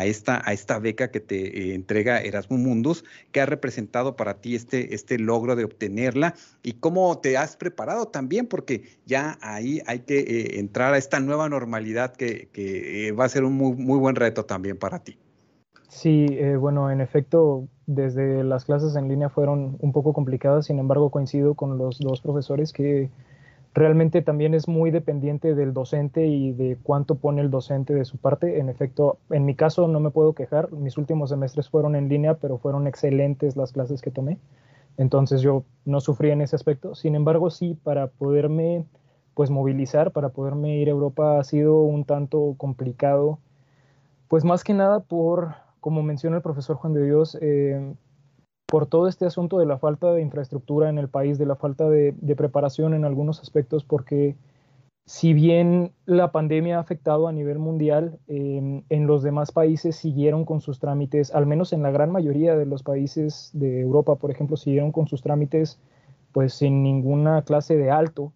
[0.04, 4.56] esta, a esta beca que te eh, entrega Erasmus Mundus, que ha representado para ti
[4.56, 10.00] este, este logro de obtenerla y cómo te has preparado también, porque ya ahí hay
[10.00, 14.16] que eh, entrar a esta nueva normalidad que, eh, va a ser un muy buen
[14.16, 15.18] reto también para ti.
[15.90, 16.26] Sí,
[16.58, 21.54] bueno, en efecto, desde las clases en línea fueron un poco complicadas, sin embargo coincido
[21.54, 23.10] con los dos profesores que
[23.74, 28.18] realmente también es muy dependiente del docente y de cuánto pone el docente de su
[28.18, 28.60] parte.
[28.60, 32.36] En efecto, en mi caso no me puedo quejar, mis últimos semestres fueron en línea,
[32.36, 34.38] pero fueron excelentes las clases que tomé,
[34.98, 36.96] entonces yo no sufrí en ese aspecto.
[36.96, 38.86] Sin embargo, sí, para poderme
[39.34, 43.40] pues movilizar, para poderme ir a Europa ha sido un tanto complicado,
[44.28, 47.94] pues más que nada por, como menciona el profesor Juan de Dios, eh,
[48.72, 51.90] por todo este asunto de la falta de infraestructura en el país, de la falta
[51.90, 54.38] de, preparación en algunos aspectos, porque
[55.06, 60.62] si bien la pandemia ha afectado a nivel mundial, en los demás países siguieron con
[60.62, 64.56] sus trámites, al menos en la gran mayoría de los países de Europa, por ejemplo,
[64.56, 65.78] siguieron con sus trámites
[66.32, 68.32] pues sin ninguna clase de alto.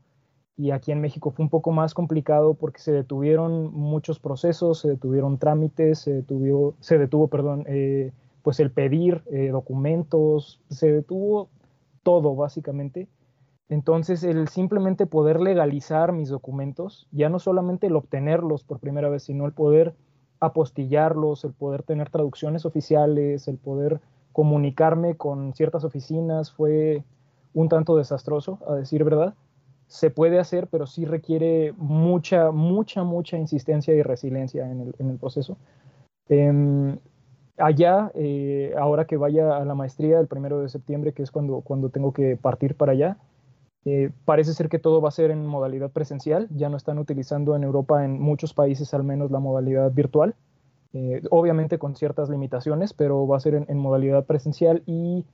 [0.58, 4.90] Y aquí en México fue un poco más complicado porque se detuvieron muchos procesos, se
[4.90, 8.12] detuvieron trámites, se, detuvo, se detuvo, perdón, eh,
[8.46, 11.50] pues el pedir eh, documentos, se detuvo
[12.04, 13.08] todo básicamente.
[13.70, 19.24] Entonces el simplemente poder legalizar mis documentos, ya no solamente el obtenerlos por primera vez,
[19.24, 19.96] sino el poder
[20.40, 24.00] apostillarlos, el poder tener traducciones oficiales, el poder
[24.32, 27.04] comunicarme con ciertas oficinas, fue
[27.56, 29.34] un tanto desastroso, a decir verdad.
[29.88, 35.58] Se puede hacer, pero sí requiere mucha, mucha, mucha insistencia y resiliencia en el, proceso.
[36.30, 37.00] Em,
[37.58, 41.62] allá, eh, ahora que vaya a la maestría el primero de septiembre, que es cuando,
[41.62, 43.18] cuando tengo que partir para allá,
[43.86, 46.48] eh, parece ser que todo va a ser en modalidad presencial.
[46.52, 50.36] Ya no están utilizando en Europa, en muchos países al menos, la modalidad virtual.
[50.94, 55.26] Eh, obviamente con ciertas limitaciones, pero va a ser en, modalidad presencial y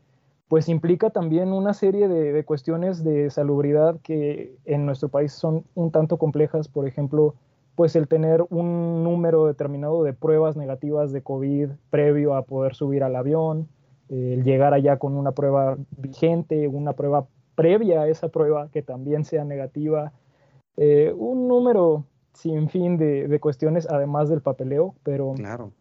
[0.48, 5.64] pues implica también una serie de, de, cuestiones de salubridad que en nuestro país son
[5.76, 6.68] un tanto complejas.
[6.68, 7.36] Por ejemplo,
[7.76, 13.04] pues el tener un número determinado de pruebas negativas de COVID previo a poder subir
[13.04, 13.68] al avión,
[14.10, 19.24] el llegar allá con una prueba vigente, una prueba previa a esa prueba que también
[19.24, 20.12] sea negativa,
[20.78, 25.72] eh, un número sin fin de, cuestiones además del papeleo, pero claro.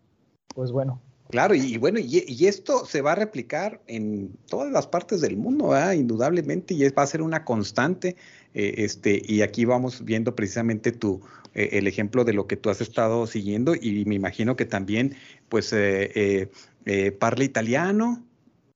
[0.55, 1.01] pues bueno.
[1.31, 5.73] Claro, y, bueno, y, esto se va a replicar en todas las partes del mundo,
[5.93, 8.17] indudablemente, y va a ser una constante.
[8.53, 11.21] Eh, este, y aquí vamos viendo precisamente tu,
[11.55, 15.15] eh, el ejemplo de lo que tú has estado siguiendo y me imagino que también,
[15.49, 16.49] pues, eh,
[16.87, 18.23] eh, parla italiano,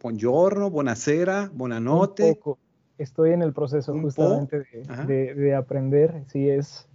[0.00, 2.24] buongiorno, buonasera, buonanotte.
[2.24, 2.58] Un poco.
[2.98, 4.64] Estoy en el proceso justamente
[5.06, 6.88] de, aprender, sí es...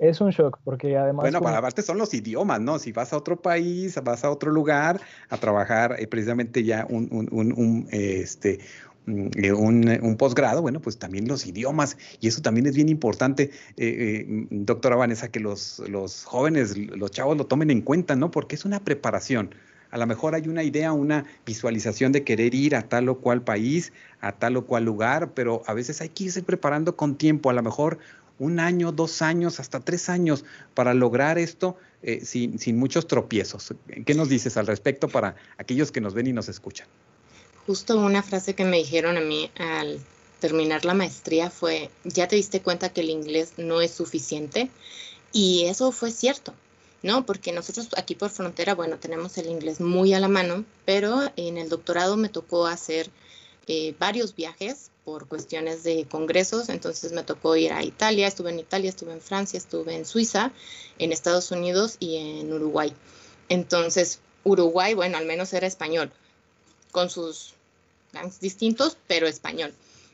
[0.00, 1.22] Es un shock porque además...
[1.22, 2.78] Bueno, para aparte son los idiomas, ¿no?
[2.78, 7.28] Si vas a otro país, vas a otro lugar a trabajar precisamente ya un, un,
[7.30, 8.60] un, un este,
[9.06, 14.26] eh, un, posgrado, bueno, pues también los idiomas, y eso también es bien importante, eh,
[14.26, 18.30] eh, doctora Vanessa, que los, los jóvenes, los chavos lo tomen en cuenta, ¿no?
[18.30, 19.54] Porque es una preparación.
[19.90, 23.42] A lo mejor hay una idea, una visualización de querer ir a tal o cual
[23.42, 27.50] país, a tal o cual lugar, pero a veces hay que irse preparando con tiempo,
[27.50, 27.98] a lo mejor
[28.42, 31.76] un año, dos años, hasta tres años para lograr esto
[32.22, 33.74] sin, sin muchos tropiezos.
[34.04, 36.88] ¿Qué nos dices al respecto para aquellos que nos ven y nos escuchan?
[37.66, 40.00] justo una frase que me dijeron a mí al
[40.40, 44.70] terminar la maestría fue, ya te diste cuenta que el inglés no es suficiente.
[45.32, 46.52] Y eso fue cierto,
[47.02, 47.24] ¿no?
[47.24, 51.56] Porque nosotros aquí por frontera, bueno, tenemos el inglés muy a la mano, pero en
[51.58, 53.08] el doctorado me tocó hacer
[53.66, 58.60] eh, varios viajes por cuestiones de congresos, entonces me tocó ir a Italia, estuve en
[58.60, 60.52] Italia, estuve en Francia, estuve en Suiza,
[60.98, 62.92] en Estados Unidos y en Uruguay.
[63.48, 66.12] Entonces, Uruguay, bueno, al menos era español,
[66.90, 67.54] con sus
[68.40, 69.72] distintos, pero español.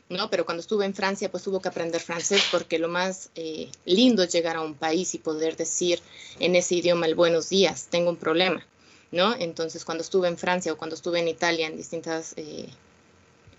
[0.09, 0.29] ¿no?
[0.29, 4.23] Pero cuando estuve en Francia, pues tuvo que aprender francés porque lo más eh, lindo
[4.23, 5.99] es llegar a un país y poder decir
[6.39, 8.65] en ese idioma el buenos días, tengo un problema,
[9.11, 9.35] ¿no?
[9.35, 12.67] Entonces, cuando estuve en Francia o cuando estuve en Italia, en distintas eh,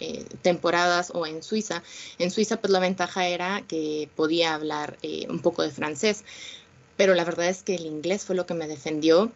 [0.01, 1.83] eh, temporadas o en Suiza.
[2.19, 6.25] En Suiza pues la ventaja era que podía hablar eh, un poco de francés,
[6.97, 9.31] pero la verdad es que el inglés fue lo que me defendió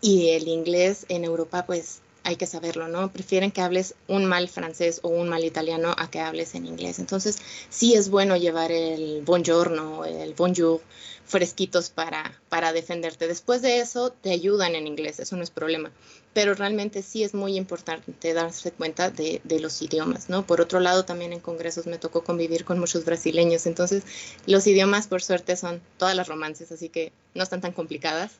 [0.00, 3.12] y el inglés en Europa pues hay que saberlo, ¿no?
[3.12, 6.98] Prefieren que hables un mal francés o un mal italiano a que hables en inglés.
[6.98, 10.80] Entonces, sí es bueno llevar el buongiorno, el bonjour
[11.26, 13.26] fresquitos para, para defenderte.
[13.26, 15.90] Después de eso, te ayudan en inglés, eso no es problema.
[16.32, 20.46] Pero realmente sí es muy importante darse cuenta de, de los idiomas, ¿no?
[20.46, 24.02] Por otro lado, también en congresos me tocó convivir con muchos brasileños, entonces
[24.46, 28.32] los idiomas, por suerte, son todas las romances, así que no están tan complicadas,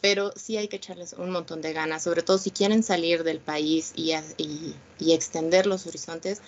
[0.00, 3.38] pero sí hay que echarles un montón de ganas, sobre todo si quieren salir del
[3.38, 6.40] país y, y, extender los horizontes,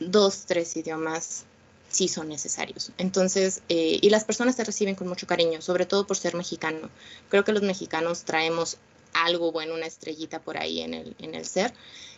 [0.00, 1.44] dos, tres idiomas
[1.88, 2.92] sí son necesarios.
[2.98, 6.90] Entonces, eh, y las personas te reciben con mucho cariño, sobre todo por ser mexicano.
[7.30, 8.78] Creo que los mexicanos traemos
[9.12, 11.72] algo bueno, una estrellita por ahí en el, en el ser.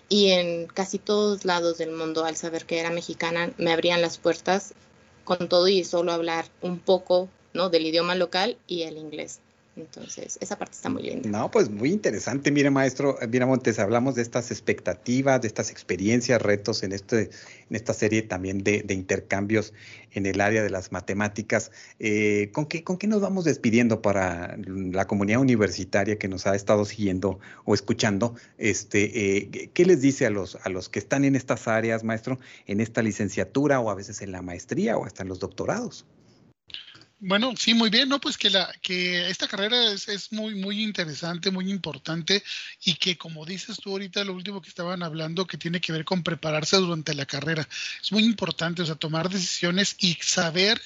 [0.08, 4.18] Y en casi todos lados del mundo, al saber que era mexicana, me abrían las
[4.18, 4.74] puertas
[5.24, 7.68] con todo y solo hablar un poco ¿no?
[7.68, 9.40] del idioma local y el inglés.
[9.78, 11.28] Entonces, esa parte está muy linda.
[11.28, 12.50] No, pues muy interesante.
[12.50, 17.30] Mire, maestro, mira, Montes, hablamos de estas expectativas, de estas experiencias, retos en, este,
[17.70, 19.72] en esta serie también de, intercambios
[20.12, 21.70] en el área de las matemáticas.
[22.00, 26.56] Eh, ¿con, qué, ¿Con qué nos vamos despidiendo para la comunidad universitaria que nos ha
[26.56, 28.34] estado siguiendo o escuchando?
[28.58, 32.38] Este, eh, ¿Qué les dice a los, a los que están en estas áreas, maestro,
[32.66, 36.04] en esta licenciatura o a veces en la maestría o hasta en los doctorados?
[37.20, 38.20] Bueno, sí, muy bien, ¿no?
[38.20, 42.44] Pues que la, que esta carrera es, es, muy, muy interesante, muy importante,
[42.84, 46.04] y que como dices tú ahorita, lo último que estaban hablando, que tiene que ver
[46.04, 47.68] con prepararse durante la carrera.
[48.00, 50.80] Es muy importante, o sea, tomar decisiones y saber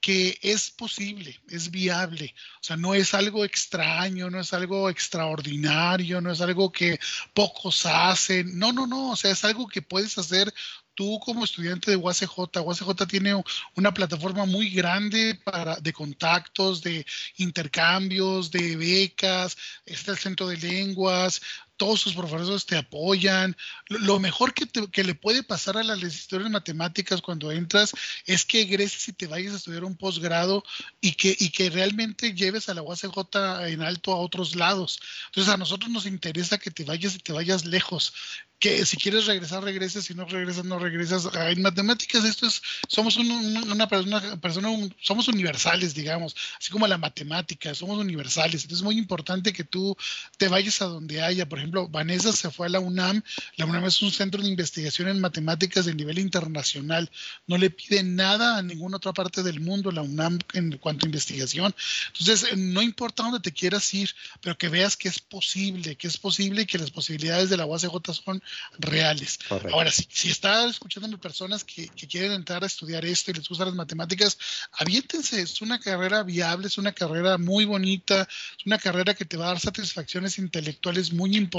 [0.00, 6.20] que es posible, es viable, o sea, no es algo extraño, no es algo extraordinario,
[6.20, 7.00] no es algo que
[7.34, 10.52] pocos hacen, no, no, no, o sea, es algo que puedes hacer
[10.98, 13.40] tú como estudiante de UACJ, UACJ tiene
[13.76, 17.06] una plataforma muy grande para, de contactos, de
[17.36, 19.56] intercambios, de becas,
[19.86, 21.40] está el centro de lenguas,
[21.78, 23.56] todos sus profesores te apoyan.
[23.88, 27.92] Lo mejor que, que le puede pasar a las licenciaturas matemáticas cuando entras
[28.26, 30.62] es que egreses y te vayas a estudiar un posgrado
[31.00, 35.00] y que, y que realmente lleves a la UACJ en alto a otros lados.
[35.26, 38.12] Entonces a nosotros nos interesa que te vayas y te vayas lejos
[38.58, 41.28] que si quieres regresar, regreses, si no regresas, no regresas.
[41.32, 44.68] En matemáticas esto es, somos una persona, persona,
[45.00, 48.62] somos universales, digamos, así como la matemática, somos universales.
[48.62, 49.96] Entonces es muy importante que tú
[50.38, 51.48] te vayas a donde haya.
[51.48, 53.22] Por ejemplo, Vanessa se fue a la UNAM.
[53.56, 57.10] La UNAM es un centro de investigación en matemáticas de nivel internacional.
[57.46, 61.08] No le pide nada a ninguna otra parte del mundo la UNAM en cuanto a
[61.08, 61.74] investigación.
[62.08, 66.16] Entonces, no importa dónde te quieras ir, pero que veas que es posible, que es
[66.16, 68.42] posible y que las posibilidades de la UACJ son
[68.78, 69.38] reales.
[69.72, 73.68] Ahora, si, si está escuchando personas que, quieren entrar a estudiar esto y les gustan
[73.68, 74.38] las matemáticas,
[74.72, 79.36] aviéntense, es una carrera viable, es una carrera muy bonita, es una carrera que te
[79.36, 81.57] va a dar satisfacciones intelectuales muy importantes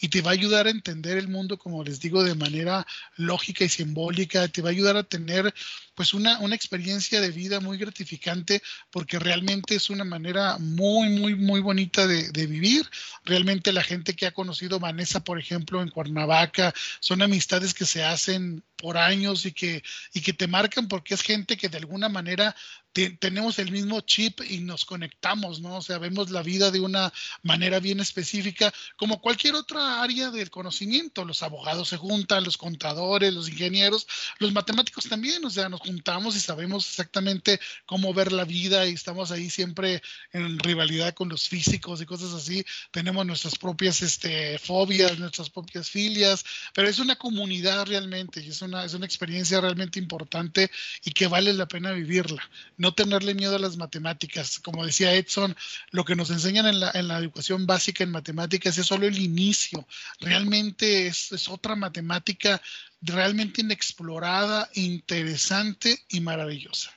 [0.00, 2.86] y te va a ayudar a entender el mundo, como les digo, de manera
[3.16, 5.54] lógica y simbólica, te va a ayudar a tener
[5.94, 11.34] pues una, una experiencia de vida muy gratificante porque realmente es una manera muy, muy,
[11.36, 12.88] muy bonita de, de vivir.
[13.24, 18.02] Realmente la gente que ha conocido Vanessa, por ejemplo, en Cuernavaca, son amistades que se
[18.02, 22.08] hacen por años y que, y que te marcan porque es gente que de alguna
[22.08, 22.54] manera
[22.94, 25.78] tenemos el mismo chip y nos conectamos, ¿no?
[25.78, 30.48] O sea, vemos la vida de una manera bien específica, como cualquier otra área del
[30.50, 31.24] conocimiento.
[31.24, 34.06] Los abogados se juntan, los contadores, los ingenieros,
[34.38, 38.92] los matemáticos también, o sea, nos juntamos y sabemos exactamente cómo ver la vida y
[38.92, 40.00] estamos ahí siempre
[40.32, 42.64] en rivalidad con los físicos y cosas así.
[42.92, 48.62] Tenemos nuestras propias este, fobias, nuestras propias filias, pero es una comunidad realmente y es
[48.62, 50.70] una, es una experiencia realmente importante
[51.04, 52.48] y que vale la pena vivirla
[52.84, 54.58] no tenerle miedo a las matemáticas.
[54.58, 55.56] Como decía Edson,
[55.90, 59.18] lo que nos enseñan en la, en la educación básica en matemáticas es solo el
[59.18, 59.86] inicio.
[60.20, 62.60] Realmente es, es otra matemática
[63.00, 66.90] realmente inexplorada, interesante y maravillosa.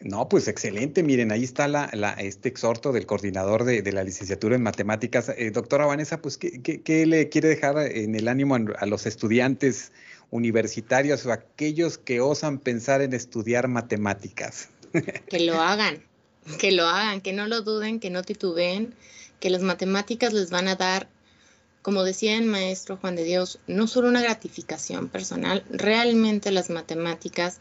[0.00, 1.04] No, pues excelente.
[1.04, 1.84] Miren, ahí está la,
[2.18, 5.28] este exhorto del coordinador de, la licenciatura en matemáticas.
[5.28, 9.92] Eh, doctora Vanessa, pues, ¿qué, ¿qué, le quiere dejar en el ánimo a los estudiantes
[10.30, 14.68] universitarios o aquellos que osan pensar en estudiar matemáticas.
[15.28, 16.02] Que lo hagan,
[16.58, 18.94] que lo hagan, que no lo duden, que no titubeen,
[19.40, 21.08] que las matemáticas les van a dar,
[21.82, 27.60] como decía el maestro Juan de Dios, no solo una gratificación personal, realmente las matemáticas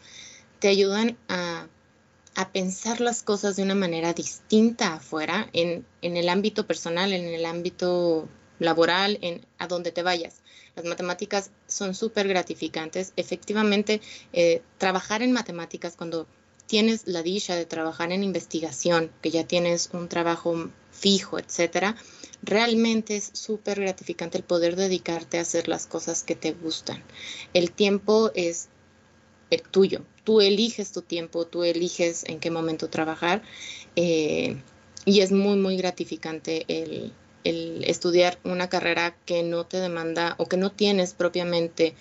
[0.60, 1.67] te ayudan a,
[2.35, 7.25] a pensar las cosas de una manera distinta afuera, en, en el ámbito personal, en
[7.25, 8.29] el ámbito
[8.60, 10.42] laboral, en a donde te vayas.
[10.76, 13.13] Las matemáticas son súper gratificantes.
[13.15, 14.02] Efectivamente,
[14.34, 16.28] eh, trabajar en matemáticas cuando
[16.67, 21.96] tienes la dicha de trabajar en investigación, que ya tienes un trabajo fijo, etcétera,
[22.42, 27.04] realmente es súper gratificante el poder dedicarte a hacer las cosas que te gustan.
[27.54, 28.69] El tiempo es
[29.50, 30.02] el tuyo.
[30.23, 33.44] Tú eliges tu tiempo, tú eliges en qué momento trabajar
[33.96, 34.58] eh,
[35.06, 37.12] y es muy, muy gratificante el,
[37.46, 41.96] estudiar una carrera que no te demanda o que no tienes propiamente,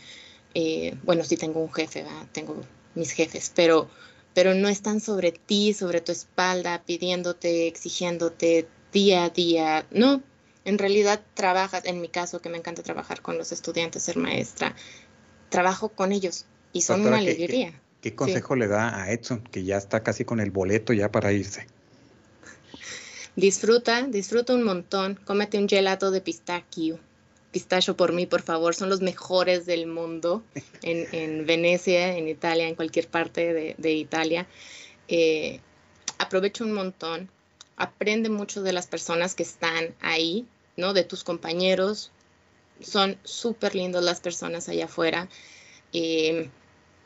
[0.54, 2.56] eh, bueno, sí tengo un jefe, tengo
[2.94, 3.90] mis jefes, pero,
[4.32, 9.86] pero no están sobre ti, sobre tu espalda, pidiéndote, exigiéndote día a día.
[9.90, 10.22] No,
[10.64, 14.74] en realidad trabajas, en mi caso que me encanta trabajar con los estudiantes, ser maestra,
[15.50, 17.80] trabajo con ellos y son una alegría.
[18.00, 21.32] ¿Qué, consejo le da a Edson, que ya está casi con el boleto ya para
[21.32, 21.66] irse?
[23.36, 27.00] Disfruta, disfruta un montón, cómete un gelato de pistachio.
[27.50, 30.44] Pistacho por mí, por favor, son los mejores del mundo
[30.82, 34.46] en, Venecia, en Italia, en cualquier parte de, Italia.
[35.08, 35.60] Eh,
[36.18, 37.28] aprovecha un montón,
[37.76, 40.92] aprende mucho de las personas que están ahí, ¿no?
[40.92, 42.10] De tus compañeros.
[42.80, 45.28] Son súper lindos las personas allá afuera.
[45.92, 46.50] Eh,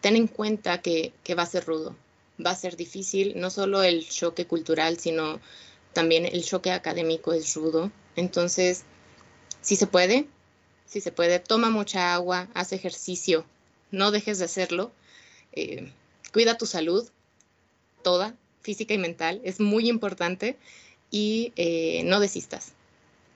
[0.00, 1.96] ten en cuenta que, va a ser rudo,
[2.44, 5.40] va a ser difícil, no solo el choque cultural, sino
[5.92, 7.90] también el choque académico es rudo.
[8.16, 8.84] Entonces,
[9.60, 10.26] si se puede,
[10.86, 13.44] si se puede, toma mucha agua, haz ejercicio,
[13.90, 14.92] no dejes de hacerlo.
[15.52, 15.92] Eh,
[16.32, 17.08] cuida tu salud,
[18.02, 20.56] toda, física y mental, es muy importante
[21.10, 22.72] y eh, no desistas.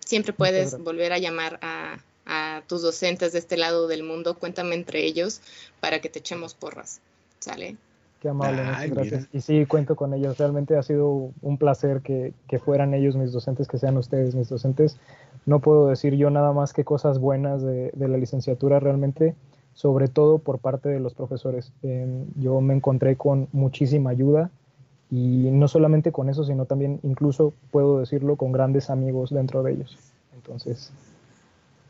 [0.04, 4.74] Siempre puedes volver a llamar a, a tus docentes de este lado del mundo, cuéntame
[4.74, 5.40] entre ellos
[5.80, 7.00] para que te echemos porras,
[7.38, 7.76] ¿sale?
[8.22, 9.28] Qué amable, muchas gracias.
[9.32, 10.38] Y sí, cuento con ellos.
[10.38, 14.48] Realmente ha sido un placer que, que, fueran ellos mis docentes, que sean ustedes mis
[14.48, 14.96] docentes.
[15.44, 19.34] No puedo decir yo nada más que cosas buenas de, de la licenciatura realmente,
[19.74, 21.72] sobre todo por parte de los profesores.
[22.36, 24.52] yo me encontré con muchísima ayuda
[25.10, 29.72] y no solamente con eso, sino también incluso puedo decirlo con grandes amigos dentro de
[29.72, 29.98] ellos.
[30.36, 30.92] Entonces,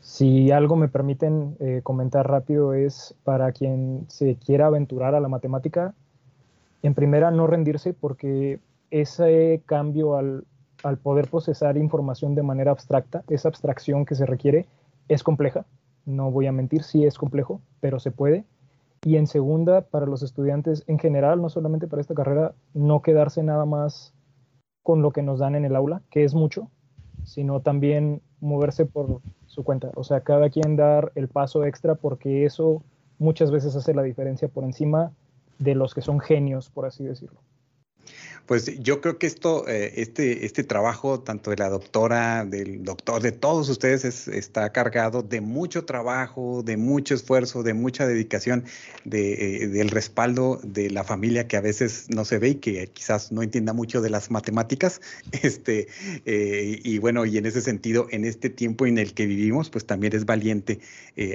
[0.01, 5.27] si algo me permiten eh, comentar rápido es para quien se quiera aventurar a la
[5.27, 5.93] matemática,
[6.83, 8.59] en primera no rendirse porque
[8.91, 10.45] ese cambio al,
[10.83, 14.67] al poder procesar información de manera abstracta, esa abstracción que se requiere,
[15.07, 15.65] es compleja.
[16.05, 18.45] No voy a mentir, sí es complejo, pero se puede.
[19.05, 23.43] Y en segunda, para los estudiantes en general, no solamente para esta carrera, no quedarse
[23.43, 24.13] nada más
[24.81, 26.69] con lo que nos dan en el aula, que es mucho,
[27.23, 29.91] sino también moverse por su cuenta.
[29.95, 32.83] O sea, cada quien dar el paso extra porque eso
[33.17, 35.13] muchas veces hace la diferencia por encima
[35.59, 37.39] de los que son genios, por así decirlo.
[38.45, 43.21] Pues yo creo que esto, eh, este, este trabajo, tanto de la doctora, del doctor,
[43.21, 48.65] de todos ustedes, está cargado de mucho trabajo, de mucho esfuerzo, de mucha dedicación,
[49.05, 52.87] de, eh, del respaldo de la familia que a veces no se ve y que
[52.87, 55.01] quizás no entienda mucho de las matemáticas.
[55.43, 55.87] Este,
[56.25, 59.85] eh, y bueno, y en ese sentido, en este tiempo en el que vivimos, pues
[59.85, 60.79] también es valiente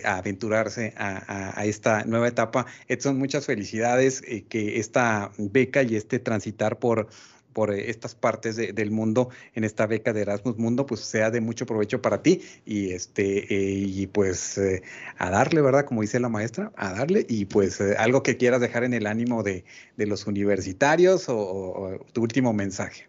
[0.05, 2.67] a aventurarse a, a, esta nueva etapa.
[2.89, 7.08] Edson, muchas felicidades, que esta beca y este transitar por
[7.53, 11.41] por, eh, estas partes del mundo en esta beca de Erasmus Mundo, pues sea de
[11.41, 14.83] mucho provecho para ti y este eh, y pues eh,
[15.19, 15.85] a darle, ¿verdad?
[15.85, 19.43] Como dice la maestra, a darle y pues algo que quieras dejar en el ánimo
[19.43, 19.65] de,
[19.97, 23.09] los universitarios o, tu último mensaje.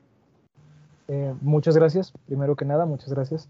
[1.41, 3.47] muchas gracias, primero que nada, muchas gracias.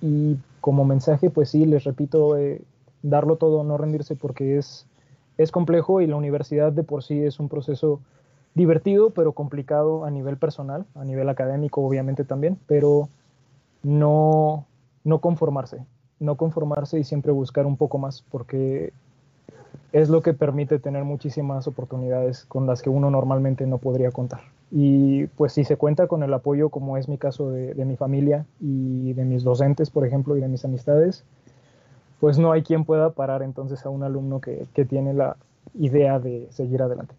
[0.00, 2.36] y como mensaje, pues sí, les repito,
[3.02, 4.86] darlo todo, no rendirse porque es,
[5.36, 8.00] es complejo y la universidad de por sí es un proceso
[8.54, 13.08] divertido, pero complicado a nivel personal, a nivel académico obviamente también, pero
[13.82, 14.64] no,
[15.02, 15.84] no conformarse,
[16.20, 18.92] no conformarse y siempre buscar un poco más, porque
[19.92, 24.40] es lo que permite tener muchísimas oportunidades con las que uno normalmente no podría contar.
[24.70, 28.44] Y pues si se cuenta con el apoyo, como es mi caso de, mi familia
[28.60, 31.24] y de mis docentes, por ejemplo, y de mis amistades,
[32.18, 35.36] pues no hay quien pueda parar entonces a un alumno que tiene la
[35.74, 37.14] idea de seguir adelante.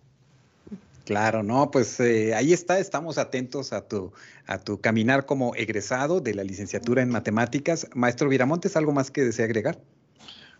[1.06, 4.12] Claro, no, pues eh, ahí está, estamos atentos a tu,
[4.48, 7.88] a tu caminar como egresado de la licenciatura en matemáticas.
[7.94, 9.80] Maestro Viramontes, ¿algo más que desea agregar?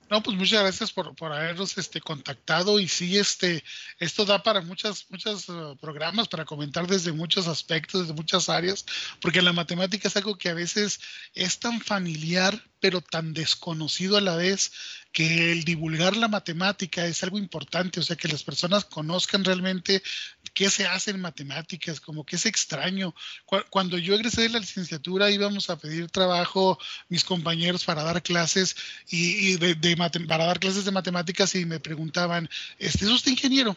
[0.10, 3.64] No, pues muchas gracias por, por habernos este, contactado y sí, este,
[4.00, 8.86] esto da para muchas, muchos uh, programas para comentar desde muchos aspectos, desde muchas áreas,
[9.20, 11.00] porque la matemática es algo que a veces
[11.34, 14.72] es tan familiar, pero tan desconocido a la vez
[15.12, 20.04] que el divulgar la matemática es algo importante, o sea, que las personas conozcan realmente
[20.54, 23.16] qué se hace en matemáticas, como que es extraño.
[23.72, 26.78] Cuando yo egresé de la licenciatura íbamos a pedir trabajo
[27.10, 28.76] mis compañeros para dar clases
[29.10, 33.76] y, de, para dar clases de matemáticas y me preguntaban, ¿este ¿es usted ingeniero?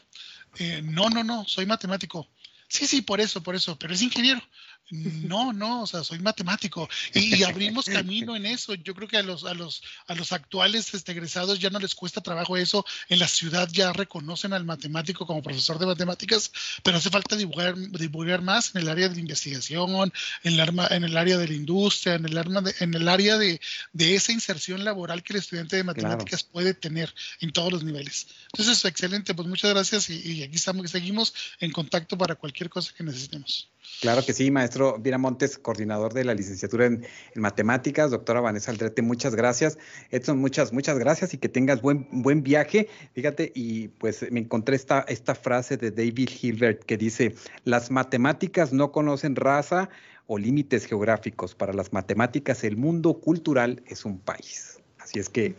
[0.58, 2.28] Eh, no, no, no, soy matemático.
[2.68, 4.42] Sí, sí, por eso, por eso, pero es ingeniero.
[4.90, 8.74] No, no, o sea, soy matemático y, abrimos camino en eso.
[8.74, 11.94] Yo creo que a los, a los, a los actuales este, egresados ya no les
[11.94, 12.84] cuesta trabajo eso.
[13.08, 16.50] En la ciudad ya reconocen al matemático como profesor de matemáticas,
[16.82, 20.12] pero hace falta divulgar, divulgar más en el área de investigación,
[20.42, 23.36] en el, arma, en el área de la industria, en el, arma en el área
[23.36, 23.60] de,
[23.92, 28.28] de, esa inserción laboral que el estudiante de matemáticas puede tener en todos los niveles.
[28.52, 32.92] Entonces, excelente, pues muchas gracias y, y aquí estamos, seguimos en contacto para cualquier cosa
[32.96, 33.68] que necesitemos.
[34.00, 37.04] Claro que sí, maestro Vira Montes, coordinador de la licenciatura en,
[37.34, 38.10] matemáticas.
[38.10, 39.78] Doctora Vanessa Aldrete, muchas gracias.
[40.10, 42.88] Edson, muchas, muchas gracias y que tengas buen, buen viaje.
[43.12, 48.72] Fíjate, y pues me encontré esta, esta frase de David Hilbert que dice, las matemáticas
[48.72, 49.88] no conocen raza
[50.26, 51.54] o límites geográficos.
[51.54, 54.80] Para las matemáticas el mundo cultural es un país.
[54.98, 55.54] Así es que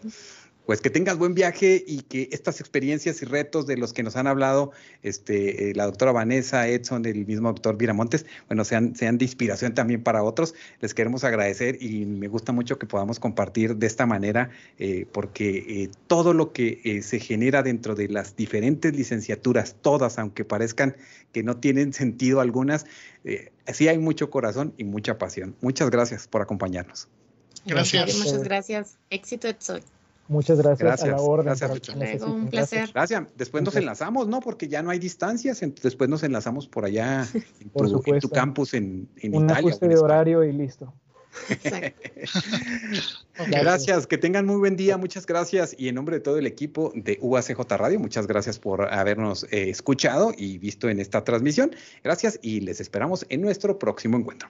[0.69, 4.15] pues que tengas buen viaje y que estas experiencias y retos de los que nos
[4.15, 9.17] han hablado este, eh, la doctora Vanessa, Edson, el mismo doctor Viramontes, bueno, sean, sean
[9.17, 10.53] de inspiración también para otros.
[10.79, 15.57] Les queremos agradecer y me gusta mucho que podamos compartir de esta manera, eh, porque
[15.57, 20.95] eh, todo lo que se genera dentro de las diferentes licenciaturas, todas, aunque parezcan
[21.31, 22.85] que no tienen sentido algunas,
[23.73, 25.55] sí hay mucho corazón y mucha pasión.
[25.61, 27.07] Muchas gracias por acompañarnos.
[27.65, 28.15] Gracias.
[28.19, 28.97] Muchas gracias.
[29.09, 29.81] Éxito, Edson.
[30.29, 31.47] Muchas gracias, a la orden.
[31.47, 31.89] Gracias,
[32.21, 32.91] un placer.
[32.93, 33.23] Gracias.
[33.35, 34.41] Después nos enlazamos, ¿no?
[34.41, 35.59] Porque ya no hay distancias.
[35.81, 39.75] Después nos enlazamos por allá en, tu, en tu, campus en, en un Italia.
[39.81, 40.93] Un de horario y listo.
[43.49, 45.75] gracias, que tengan muy buen día, muchas gracias.
[45.79, 49.71] Y en nombre de todo el equipo de UACJ Radio, muchas gracias por habernos eh,
[49.71, 51.71] escuchado y visto en esta transmisión.
[52.03, 54.49] Gracias y les esperamos en nuestro próximo encuentro.